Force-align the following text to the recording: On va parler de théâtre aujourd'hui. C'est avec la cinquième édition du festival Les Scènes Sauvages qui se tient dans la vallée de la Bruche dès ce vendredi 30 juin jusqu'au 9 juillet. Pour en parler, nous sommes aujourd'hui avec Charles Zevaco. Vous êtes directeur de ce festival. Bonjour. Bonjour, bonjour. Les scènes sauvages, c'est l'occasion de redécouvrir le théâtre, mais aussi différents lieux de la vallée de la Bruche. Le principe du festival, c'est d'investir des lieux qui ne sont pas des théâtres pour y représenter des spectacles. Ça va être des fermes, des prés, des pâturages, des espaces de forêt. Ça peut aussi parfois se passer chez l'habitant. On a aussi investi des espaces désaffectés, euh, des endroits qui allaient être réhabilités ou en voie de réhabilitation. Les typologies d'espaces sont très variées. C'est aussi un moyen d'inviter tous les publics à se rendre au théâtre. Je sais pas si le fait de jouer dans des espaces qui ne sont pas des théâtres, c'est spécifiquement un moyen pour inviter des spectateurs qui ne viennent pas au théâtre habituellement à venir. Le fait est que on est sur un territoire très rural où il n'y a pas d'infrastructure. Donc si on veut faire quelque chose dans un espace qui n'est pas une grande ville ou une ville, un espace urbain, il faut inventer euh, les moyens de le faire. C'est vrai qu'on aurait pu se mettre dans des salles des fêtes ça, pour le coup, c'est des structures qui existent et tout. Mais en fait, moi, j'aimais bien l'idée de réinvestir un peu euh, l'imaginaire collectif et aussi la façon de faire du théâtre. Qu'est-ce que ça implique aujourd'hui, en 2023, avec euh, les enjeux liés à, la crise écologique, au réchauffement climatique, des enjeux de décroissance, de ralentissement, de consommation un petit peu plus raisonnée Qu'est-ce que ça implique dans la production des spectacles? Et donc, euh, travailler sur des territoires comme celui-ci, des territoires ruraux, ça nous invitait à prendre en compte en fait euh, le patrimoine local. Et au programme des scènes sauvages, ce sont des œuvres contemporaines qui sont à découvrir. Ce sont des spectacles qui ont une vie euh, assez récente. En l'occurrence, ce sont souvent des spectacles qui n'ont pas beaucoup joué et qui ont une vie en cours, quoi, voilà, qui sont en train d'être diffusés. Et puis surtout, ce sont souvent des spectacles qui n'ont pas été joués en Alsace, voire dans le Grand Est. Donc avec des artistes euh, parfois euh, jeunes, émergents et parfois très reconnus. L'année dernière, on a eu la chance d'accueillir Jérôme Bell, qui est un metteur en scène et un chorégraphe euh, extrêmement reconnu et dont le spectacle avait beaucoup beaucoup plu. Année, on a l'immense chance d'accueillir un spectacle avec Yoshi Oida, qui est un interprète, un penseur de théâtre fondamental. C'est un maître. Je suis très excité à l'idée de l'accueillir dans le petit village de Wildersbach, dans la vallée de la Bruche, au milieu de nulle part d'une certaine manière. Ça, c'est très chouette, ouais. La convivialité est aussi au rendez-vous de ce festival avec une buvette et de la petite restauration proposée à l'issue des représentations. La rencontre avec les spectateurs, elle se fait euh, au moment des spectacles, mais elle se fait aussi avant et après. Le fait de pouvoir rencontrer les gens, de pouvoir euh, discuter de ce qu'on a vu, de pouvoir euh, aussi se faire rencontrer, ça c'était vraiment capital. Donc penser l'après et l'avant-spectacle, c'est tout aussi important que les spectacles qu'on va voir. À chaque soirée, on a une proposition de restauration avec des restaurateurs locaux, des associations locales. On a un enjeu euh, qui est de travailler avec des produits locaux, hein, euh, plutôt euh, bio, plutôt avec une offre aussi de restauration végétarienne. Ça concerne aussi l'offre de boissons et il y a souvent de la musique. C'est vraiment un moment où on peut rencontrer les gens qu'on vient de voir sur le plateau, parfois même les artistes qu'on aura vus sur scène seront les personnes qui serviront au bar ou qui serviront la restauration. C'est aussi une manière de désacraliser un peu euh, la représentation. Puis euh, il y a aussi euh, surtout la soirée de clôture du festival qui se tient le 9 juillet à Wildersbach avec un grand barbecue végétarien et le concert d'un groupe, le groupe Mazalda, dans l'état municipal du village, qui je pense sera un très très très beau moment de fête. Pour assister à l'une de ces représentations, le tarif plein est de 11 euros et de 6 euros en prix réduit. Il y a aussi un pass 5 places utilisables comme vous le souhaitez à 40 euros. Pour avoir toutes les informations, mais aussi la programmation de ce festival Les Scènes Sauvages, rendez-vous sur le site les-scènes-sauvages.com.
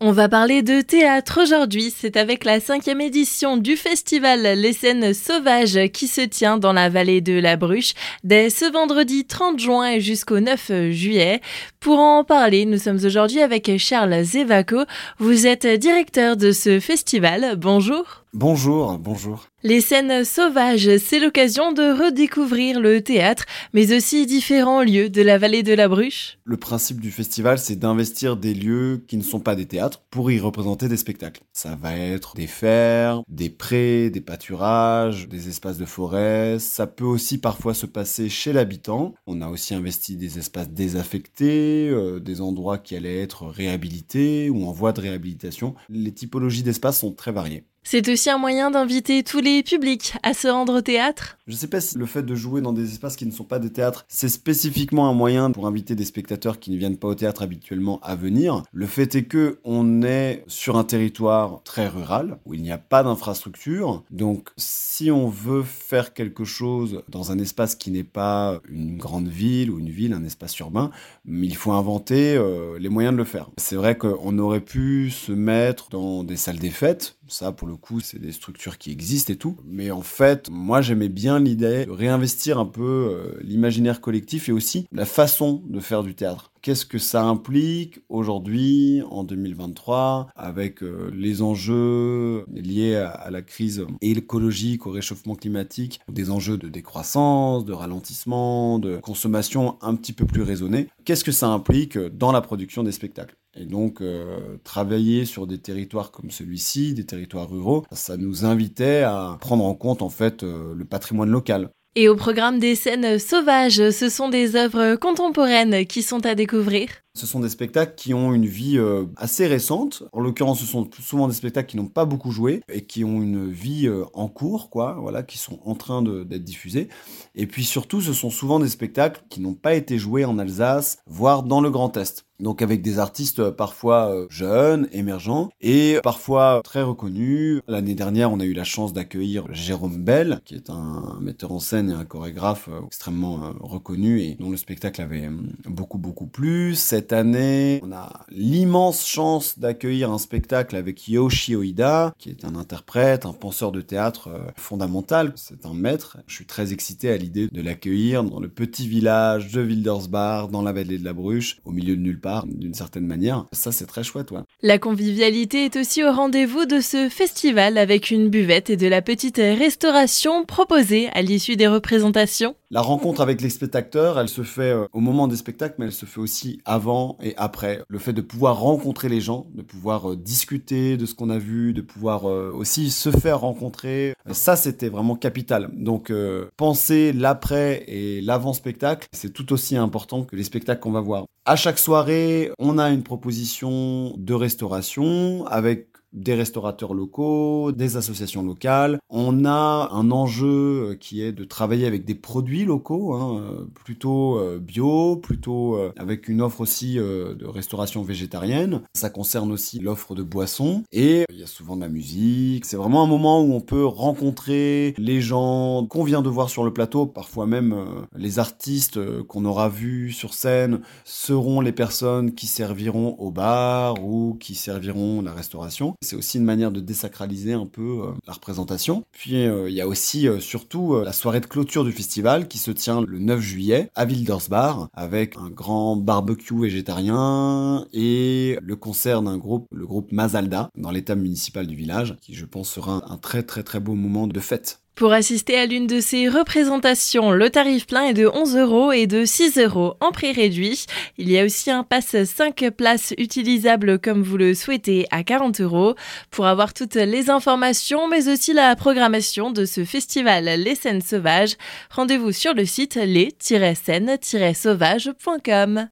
On 0.00 0.12
va 0.12 0.28
parler 0.28 0.62
de 0.62 0.80
théâtre 0.80 1.42
aujourd'hui. 1.42 1.92
C'est 1.92 2.16
avec 2.16 2.44
la 2.44 2.60
cinquième 2.60 3.00
édition 3.00 3.56
du 3.56 3.76
festival 3.76 4.42
Les 4.42 4.72
Scènes 4.72 5.12
Sauvages 5.12 5.90
qui 5.92 6.06
se 6.06 6.20
tient 6.20 6.56
dans 6.56 6.72
la 6.72 6.88
vallée 6.88 7.20
de 7.20 7.32
la 7.32 7.56
Bruche 7.56 7.94
dès 8.22 8.48
ce 8.48 8.70
vendredi 8.70 9.24
30 9.24 9.58
juin 9.58 9.98
jusqu'au 9.98 10.38
9 10.38 10.90
juillet. 10.92 11.40
Pour 11.80 11.98
en 11.98 12.22
parler, 12.22 12.64
nous 12.64 12.78
sommes 12.78 13.04
aujourd'hui 13.04 13.40
avec 13.40 13.76
Charles 13.78 14.22
Zevaco. 14.22 14.84
Vous 15.18 15.48
êtes 15.48 15.66
directeur 15.66 16.36
de 16.36 16.52
ce 16.52 16.78
festival. 16.78 17.56
Bonjour. 17.56 18.22
Bonjour, 18.34 18.98
bonjour. 18.98 19.46
Les 19.62 19.80
scènes 19.80 20.22
sauvages, 20.22 20.98
c'est 20.98 21.18
l'occasion 21.18 21.72
de 21.72 21.82
redécouvrir 21.82 22.78
le 22.78 23.00
théâtre, 23.00 23.46
mais 23.72 23.96
aussi 23.96 24.26
différents 24.26 24.82
lieux 24.82 25.08
de 25.08 25.22
la 25.22 25.38
vallée 25.38 25.62
de 25.62 25.72
la 25.72 25.88
Bruche. 25.88 26.38
Le 26.44 26.58
principe 26.58 27.00
du 27.00 27.10
festival, 27.10 27.58
c'est 27.58 27.76
d'investir 27.76 28.36
des 28.36 28.52
lieux 28.52 29.02
qui 29.08 29.16
ne 29.16 29.22
sont 29.22 29.40
pas 29.40 29.56
des 29.56 29.64
théâtres 29.64 30.02
pour 30.10 30.30
y 30.30 30.38
représenter 30.38 30.88
des 30.88 30.98
spectacles. 30.98 31.42
Ça 31.54 31.74
va 31.74 31.96
être 31.96 32.34
des 32.34 32.46
fermes, 32.46 33.22
des 33.28 33.48
prés, 33.48 34.10
des 34.10 34.20
pâturages, 34.20 35.26
des 35.26 35.48
espaces 35.48 35.78
de 35.78 35.86
forêt. 35.86 36.58
Ça 36.58 36.86
peut 36.86 37.06
aussi 37.06 37.38
parfois 37.38 37.72
se 37.72 37.86
passer 37.86 38.28
chez 38.28 38.52
l'habitant. 38.52 39.14
On 39.26 39.40
a 39.40 39.48
aussi 39.48 39.74
investi 39.74 40.16
des 40.16 40.38
espaces 40.38 40.68
désaffectés, 40.68 41.88
euh, 41.88 42.20
des 42.20 42.42
endroits 42.42 42.78
qui 42.78 42.94
allaient 42.94 43.22
être 43.22 43.46
réhabilités 43.46 44.50
ou 44.50 44.66
en 44.66 44.72
voie 44.72 44.92
de 44.92 45.00
réhabilitation. 45.00 45.74
Les 45.88 46.12
typologies 46.12 46.62
d'espaces 46.62 47.00
sont 47.00 47.12
très 47.12 47.32
variées. 47.32 47.64
C'est 47.90 48.06
aussi 48.08 48.28
un 48.28 48.36
moyen 48.36 48.70
d'inviter 48.70 49.22
tous 49.22 49.40
les 49.40 49.62
publics 49.62 50.14
à 50.22 50.34
se 50.34 50.46
rendre 50.46 50.76
au 50.76 50.80
théâtre. 50.82 51.38
Je 51.46 51.56
sais 51.56 51.68
pas 51.68 51.80
si 51.80 51.96
le 51.96 52.04
fait 52.04 52.22
de 52.22 52.34
jouer 52.34 52.60
dans 52.60 52.74
des 52.74 52.92
espaces 52.92 53.16
qui 53.16 53.24
ne 53.24 53.30
sont 53.30 53.44
pas 53.44 53.58
des 53.58 53.72
théâtres, 53.72 54.04
c'est 54.08 54.28
spécifiquement 54.28 55.08
un 55.08 55.14
moyen 55.14 55.50
pour 55.50 55.66
inviter 55.66 55.94
des 55.94 56.04
spectateurs 56.04 56.58
qui 56.58 56.70
ne 56.70 56.76
viennent 56.76 56.98
pas 56.98 57.08
au 57.08 57.14
théâtre 57.14 57.40
habituellement 57.40 57.98
à 58.02 58.14
venir. 58.14 58.62
Le 58.72 58.86
fait 58.86 59.14
est 59.14 59.24
que 59.24 59.58
on 59.64 60.02
est 60.02 60.44
sur 60.48 60.76
un 60.76 60.84
territoire 60.84 61.62
très 61.64 61.88
rural 61.88 62.38
où 62.44 62.52
il 62.52 62.60
n'y 62.60 62.72
a 62.72 62.76
pas 62.76 63.02
d'infrastructure. 63.02 64.04
Donc 64.10 64.50
si 64.58 65.10
on 65.10 65.28
veut 65.28 65.62
faire 65.62 66.12
quelque 66.12 66.44
chose 66.44 67.02
dans 67.08 67.32
un 67.32 67.38
espace 67.38 67.74
qui 67.74 67.90
n'est 67.90 68.04
pas 68.04 68.60
une 68.68 68.98
grande 68.98 69.28
ville 69.28 69.70
ou 69.70 69.78
une 69.78 69.88
ville, 69.88 70.12
un 70.12 70.24
espace 70.24 70.58
urbain, 70.58 70.90
il 71.26 71.56
faut 71.56 71.72
inventer 71.72 72.36
euh, 72.36 72.78
les 72.78 72.90
moyens 72.90 73.14
de 73.14 73.18
le 73.18 73.24
faire. 73.24 73.48
C'est 73.56 73.76
vrai 73.76 73.96
qu'on 73.96 74.38
aurait 74.38 74.60
pu 74.60 75.10
se 75.10 75.32
mettre 75.32 75.88
dans 75.88 76.24
des 76.24 76.36
salles 76.36 76.58
des 76.58 76.70
fêtes 76.70 77.16
ça, 77.28 77.52
pour 77.52 77.68
le 77.68 77.76
coup, 77.76 78.00
c'est 78.00 78.18
des 78.18 78.32
structures 78.32 78.78
qui 78.78 78.90
existent 78.90 79.32
et 79.32 79.36
tout. 79.36 79.56
Mais 79.64 79.90
en 79.90 80.02
fait, 80.02 80.48
moi, 80.50 80.80
j'aimais 80.80 81.08
bien 81.08 81.38
l'idée 81.38 81.86
de 81.86 81.90
réinvestir 81.90 82.58
un 82.58 82.66
peu 82.66 82.82
euh, 82.82 83.38
l'imaginaire 83.42 84.00
collectif 84.00 84.48
et 84.48 84.52
aussi 84.52 84.86
la 84.92 85.04
façon 85.04 85.62
de 85.68 85.80
faire 85.80 86.02
du 86.02 86.14
théâtre. 86.14 86.52
Qu'est-ce 86.60 86.86
que 86.86 86.98
ça 86.98 87.22
implique 87.22 88.00
aujourd'hui, 88.08 89.02
en 89.10 89.22
2023, 89.22 90.28
avec 90.34 90.82
euh, 90.82 91.10
les 91.14 91.40
enjeux 91.40 92.44
liés 92.52 92.96
à, 92.96 93.30
la 93.30 93.42
crise 93.42 93.86
écologique, 94.00 94.86
au 94.86 94.90
réchauffement 94.90 95.36
climatique, 95.36 96.00
des 96.10 96.30
enjeux 96.30 96.58
de 96.58 96.68
décroissance, 96.68 97.64
de 97.64 97.72
ralentissement, 97.72 98.80
de 98.80 98.96
consommation 98.96 99.78
un 99.82 99.94
petit 99.94 100.12
peu 100.12 100.26
plus 100.26 100.42
raisonnée 100.42 100.88
Qu'est-ce 101.04 101.24
que 101.24 101.32
ça 101.32 101.48
implique 101.48 101.96
dans 101.96 102.32
la 102.32 102.40
production 102.40 102.82
des 102.82 102.92
spectacles? 102.92 103.34
Et 103.60 103.64
donc, 103.64 104.00
euh, 104.00 104.56
travailler 104.62 105.24
sur 105.24 105.46
des 105.46 105.58
territoires 105.58 106.12
comme 106.12 106.30
celui-ci, 106.30 106.94
des 106.94 107.04
territoires 107.04 107.50
ruraux, 107.50 107.84
ça 107.90 108.16
nous 108.16 108.44
invitait 108.44 109.02
à 109.02 109.36
prendre 109.40 109.64
en 109.64 109.74
compte 109.74 110.02
en 110.02 110.10
fait 110.10 110.42
euh, 110.42 110.74
le 110.76 110.84
patrimoine 110.84 111.30
local. 111.30 111.70
Et 111.96 112.08
au 112.08 112.14
programme 112.14 112.60
des 112.60 112.76
scènes 112.76 113.18
sauvages, 113.18 113.90
ce 113.90 114.08
sont 114.08 114.28
des 114.28 114.54
œuvres 114.54 114.94
contemporaines 114.94 115.84
qui 115.86 116.02
sont 116.02 116.24
à 116.26 116.36
découvrir. 116.36 116.88
Ce 117.18 117.26
sont 117.26 117.40
des 117.40 117.48
spectacles 117.48 117.94
qui 117.96 118.14
ont 118.14 118.32
une 118.32 118.46
vie 118.46 118.78
euh, 118.78 119.06
assez 119.16 119.46
récente. 119.46 120.04
En 120.12 120.20
l'occurrence, 120.20 120.60
ce 120.60 120.66
sont 120.66 120.88
souvent 121.00 121.26
des 121.26 121.34
spectacles 121.34 121.70
qui 121.70 121.76
n'ont 121.76 121.86
pas 121.86 122.04
beaucoup 122.04 122.30
joué 122.30 122.62
et 122.72 122.82
qui 122.82 123.04
ont 123.04 123.20
une 123.20 123.50
vie 123.50 123.90
en 124.14 124.28
cours, 124.28 124.70
quoi, 124.70 124.96
voilà, 125.00 125.22
qui 125.22 125.38
sont 125.38 125.58
en 125.64 125.74
train 125.74 126.02
d'être 126.02 126.44
diffusés. 126.44 126.88
Et 127.34 127.46
puis 127.46 127.64
surtout, 127.64 128.00
ce 128.00 128.12
sont 128.12 128.30
souvent 128.30 128.60
des 128.60 128.68
spectacles 128.68 129.22
qui 129.28 129.40
n'ont 129.40 129.54
pas 129.54 129.74
été 129.74 129.98
joués 129.98 130.24
en 130.24 130.38
Alsace, 130.38 130.98
voire 131.06 131.42
dans 131.42 131.60
le 131.60 131.70
Grand 131.70 131.96
Est. 131.96 132.28
Donc 132.40 132.62
avec 132.62 132.82
des 132.82 133.00
artistes 133.00 133.40
euh, 133.40 133.50
parfois 133.50 134.14
euh, 134.14 134.26
jeunes, 134.30 134.88
émergents 134.92 135.48
et 135.60 135.98
parfois 136.04 136.60
très 136.62 136.82
reconnus. 136.82 137.62
L'année 137.66 137.94
dernière, 137.94 138.30
on 138.30 138.38
a 138.38 138.44
eu 138.44 138.52
la 138.52 138.62
chance 138.62 138.92
d'accueillir 138.92 139.44
Jérôme 139.50 140.04
Bell, 140.04 140.40
qui 140.44 140.54
est 140.54 140.70
un 140.70 141.18
metteur 141.20 141.50
en 141.50 141.58
scène 141.58 141.90
et 141.90 141.94
un 141.94 142.04
chorégraphe 142.04 142.68
euh, 142.68 142.86
extrêmement 142.86 143.52
reconnu 143.60 144.20
et 144.20 144.36
dont 144.38 144.50
le 144.50 144.56
spectacle 144.56 145.02
avait 145.02 145.28
beaucoup 145.64 145.98
beaucoup 145.98 146.26
plu. 146.26 146.76
Année, 147.12 147.80
on 147.82 147.92
a 147.92 148.24
l'immense 148.30 149.06
chance 149.06 149.58
d'accueillir 149.58 150.10
un 150.10 150.18
spectacle 150.18 150.76
avec 150.76 151.08
Yoshi 151.08 151.56
Oida, 151.56 152.14
qui 152.18 152.30
est 152.30 152.44
un 152.44 152.54
interprète, 152.54 153.26
un 153.26 153.32
penseur 153.32 153.72
de 153.72 153.80
théâtre 153.80 154.30
fondamental. 154.56 155.32
C'est 155.36 155.66
un 155.66 155.74
maître. 155.74 156.18
Je 156.26 156.34
suis 156.34 156.46
très 156.46 156.72
excité 156.72 157.10
à 157.10 157.16
l'idée 157.16 157.48
de 157.48 157.62
l'accueillir 157.62 158.24
dans 158.24 158.40
le 158.40 158.48
petit 158.48 158.88
village 158.88 159.52
de 159.52 159.62
Wildersbach, 159.62 160.50
dans 160.50 160.62
la 160.62 160.72
vallée 160.72 160.98
de 160.98 161.04
la 161.04 161.12
Bruche, 161.12 161.58
au 161.64 161.70
milieu 161.70 161.96
de 161.96 162.02
nulle 162.02 162.20
part 162.20 162.46
d'une 162.46 162.74
certaine 162.74 163.06
manière. 163.06 163.46
Ça, 163.52 163.72
c'est 163.72 163.86
très 163.86 164.04
chouette, 164.04 164.30
ouais. 164.30 164.40
La 164.62 164.78
convivialité 164.78 165.64
est 165.64 165.76
aussi 165.76 166.02
au 166.02 166.12
rendez-vous 166.12 166.66
de 166.66 166.80
ce 166.80 167.08
festival 167.08 167.78
avec 167.78 168.10
une 168.10 168.28
buvette 168.28 168.70
et 168.70 168.76
de 168.76 168.86
la 168.86 169.02
petite 169.02 169.38
restauration 169.38 170.44
proposée 170.44 171.08
à 171.14 171.22
l'issue 171.22 171.56
des 171.56 171.68
représentations. 171.68 172.56
La 172.70 172.82
rencontre 172.82 173.22
avec 173.22 173.40
les 173.40 173.48
spectateurs, 173.48 174.20
elle 174.20 174.28
se 174.28 174.42
fait 174.42 174.72
euh, 174.72 174.86
au 174.92 175.00
moment 175.00 175.26
des 175.26 175.36
spectacles, 175.36 175.76
mais 175.78 175.86
elle 175.86 175.92
se 175.92 176.04
fait 176.04 176.20
aussi 176.20 176.60
avant 176.66 177.16
et 177.22 177.34
après. 177.38 177.82
Le 177.88 177.98
fait 177.98 178.12
de 178.12 178.20
pouvoir 178.20 178.60
rencontrer 178.60 179.08
les 179.08 179.22
gens, 179.22 179.46
de 179.54 179.62
pouvoir 179.62 180.12
euh, 180.12 180.16
discuter 180.16 180.98
de 180.98 181.06
ce 181.06 181.14
qu'on 181.14 181.30
a 181.30 181.38
vu, 181.38 181.72
de 181.72 181.80
pouvoir 181.80 182.28
euh, 182.28 182.52
aussi 182.54 182.90
se 182.90 183.10
faire 183.10 183.40
rencontrer, 183.40 184.14
ça 184.32 184.54
c'était 184.54 184.90
vraiment 184.90 185.16
capital. 185.16 185.70
Donc 185.72 186.12
penser 186.58 187.14
l'après 187.14 187.84
et 187.86 188.20
l'avant-spectacle, 188.20 189.08
c'est 189.12 189.32
tout 189.32 189.50
aussi 189.54 189.76
important 189.76 190.24
que 190.24 190.36
les 190.36 190.44
spectacles 190.44 190.80
qu'on 190.80 190.92
va 190.92 191.00
voir. 191.00 191.24
À 191.46 191.56
chaque 191.56 191.78
soirée, 191.78 192.52
on 192.58 192.76
a 192.76 192.90
une 192.90 193.02
proposition 193.02 194.12
de 194.18 194.34
restauration 194.34 195.46
avec 195.46 195.88
des 196.12 196.34
restaurateurs 196.34 196.94
locaux, 196.94 197.72
des 197.72 197.96
associations 197.96 198.42
locales. 198.42 198.98
On 199.10 199.44
a 199.44 199.88
un 199.92 200.10
enjeu 200.10 200.90
euh, 200.90 200.96
qui 200.98 201.22
est 201.22 201.32
de 201.32 201.44
travailler 201.44 201.86
avec 201.86 202.04
des 202.04 202.14
produits 202.14 202.64
locaux, 202.64 203.14
hein, 203.14 203.40
euh, 203.40 203.64
plutôt 203.84 204.38
euh, 204.38 204.58
bio, 204.58 205.16
plutôt 205.16 205.78
avec 205.96 206.28
une 206.28 206.40
offre 206.40 206.60
aussi 206.60 206.96
de 206.96 207.46
restauration 207.46 208.02
végétarienne. 208.02 208.82
Ça 208.94 209.10
concerne 209.10 209.52
aussi 209.52 209.78
l'offre 209.78 210.14
de 210.14 210.22
boissons 210.22 210.82
et 210.92 211.24
il 211.30 211.38
y 211.38 211.42
a 211.42 211.46
souvent 211.46 211.76
de 211.76 211.80
la 211.80 211.88
musique. 211.88 212.64
C'est 212.64 212.76
vraiment 212.76 213.02
un 213.02 213.06
moment 213.06 213.42
où 213.42 213.52
on 213.52 213.60
peut 213.60 213.84
rencontrer 213.84 214.94
les 214.98 215.20
gens 215.20 215.86
qu'on 215.86 216.04
vient 216.04 216.22
de 216.22 216.28
voir 216.28 216.50
sur 216.50 216.64
le 216.64 216.72
plateau, 216.72 217.06
parfois 217.06 217.46
même 217.46 217.74
les 218.16 218.38
artistes 218.38 218.98
qu'on 219.24 219.44
aura 219.44 219.68
vus 219.68 220.12
sur 220.12 220.34
scène 220.34 220.80
seront 221.04 221.60
les 221.60 221.72
personnes 221.72 222.34
qui 222.34 222.46
serviront 222.46 223.16
au 223.18 223.30
bar 223.30 224.04
ou 224.04 224.36
qui 224.40 224.54
serviront 224.54 225.22
la 225.22 225.32
restauration. 225.32 225.94
C'est 226.00 226.14
aussi 226.14 226.38
une 226.38 226.44
manière 226.44 226.70
de 226.70 226.78
désacraliser 226.78 227.54
un 227.54 227.66
peu 227.66 228.02
euh, 228.04 228.12
la 228.26 228.32
représentation. 228.32 229.04
Puis 229.10 229.34
euh, 229.34 229.68
il 229.68 229.74
y 229.74 229.80
a 229.80 229.88
aussi 229.88 230.28
euh, 230.28 230.38
surtout 230.38 231.00
la 231.02 231.12
soirée 231.12 231.40
de 231.40 231.46
clôture 231.46 231.84
du 231.84 231.90
festival 231.90 232.46
qui 232.46 232.58
se 232.58 232.70
tient 232.70 233.00
le 233.00 233.18
9 233.18 233.40
juillet 233.40 233.90
à 233.96 234.04
Wildersbach 234.04 234.88
avec 234.92 235.36
un 235.36 235.50
grand 235.50 235.96
barbecue 235.96 236.60
végétarien 236.60 237.86
et 237.92 238.58
le 238.62 238.76
concert 238.76 239.22
d'un 239.22 239.38
groupe, 239.38 239.66
le 239.72 239.86
groupe 239.86 240.12
Mazalda, 240.12 240.70
dans 240.76 240.92
l'état 240.92 241.16
municipal 241.16 241.66
du 241.66 241.74
village, 241.74 242.16
qui 242.20 242.34
je 242.34 242.44
pense 242.44 242.70
sera 242.70 243.02
un 243.12 243.16
très 243.16 243.42
très 243.42 243.64
très 243.64 243.80
beau 243.80 243.94
moment 243.94 244.28
de 244.28 244.40
fête. 244.40 244.80
Pour 244.98 245.12
assister 245.12 245.56
à 245.56 245.66
l'une 245.66 245.86
de 245.86 246.00
ces 246.00 246.28
représentations, 246.28 247.30
le 247.30 247.50
tarif 247.50 247.86
plein 247.86 248.06
est 248.06 248.14
de 248.14 248.26
11 248.26 248.56
euros 248.56 248.90
et 248.90 249.06
de 249.06 249.24
6 249.24 249.56
euros 249.58 249.94
en 250.00 250.10
prix 250.10 250.32
réduit. 250.32 250.86
Il 251.18 251.30
y 251.30 251.38
a 251.38 251.44
aussi 251.44 251.70
un 251.70 251.84
pass 251.84 252.24
5 252.24 252.70
places 252.76 253.14
utilisables 253.16 254.00
comme 254.00 254.24
vous 254.24 254.36
le 254.36 254.54
souhaitez 254.54 255.06
à 255.12 255.22
40 255.22 255.60
euros. 255.60 255.94
Pour 256.32 256.48
avoir 256.48 256.74
toutes 256.74 256.96
les 256.96 257.30
informations, 257.30 258.08
mais 258.08 258.28
aussi 258.28 258.52
la 258.52 258.74
programmation 258.74 259.52
de 259.52 259.66
ce 259.66 259.84
festival 259.84 260.46
Les 260.46 260.74
Scènes 260.74 261.00
Sauvages, 261.00 261.54
rendez-vous 261.90 262.32
sur 262.32 262.54
le 262.54 262.64
site 262.64 262.96
les-scènes-sauvages.com. 262.96 265.86